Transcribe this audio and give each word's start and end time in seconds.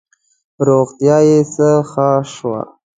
روغتیا 0.67 1.17
یې 1.27 1.39
څه 1.53 1.69
ښه 1.89 2.09
شوه. 2.33 2.59